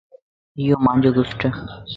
[0.57, 1.41] ايو مانجو گفٽ